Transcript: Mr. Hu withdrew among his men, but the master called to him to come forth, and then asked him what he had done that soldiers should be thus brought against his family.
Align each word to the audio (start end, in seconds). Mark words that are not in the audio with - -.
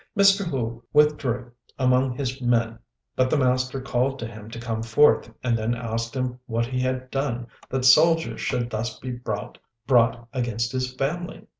Mr. 0.17 0.43
Hu 0.43 0.81
withdrew 0.93 1.51
among 1.77 2.17
his 2.17 2.41
men, 2.41 2.79
but 3.15 3.29
the 3.29 3.37
master 3.37 3.79
called 3.79 4.17
to 4.17 4.25
him 4.25 4.49
to 4.49 4.59
come 4.59 4.81
forth, 4.81 5.29
and 5.43 5.55
then 5.55 5.75
asked 5.75 6.15
him 6.15 6.39
what 6.47 6.65
he 6.65 6.79
had 6.79 7.11
done 7.11 7.45
that 7.69 7.85
soldiers 7.85 8.41
should 8.41 8.63
be 8.63 8.67
thus 8.69 8.99
brought 9.85 10.25
against 10.33 10.71
his 10.71 10.91
family. 10.91 11.45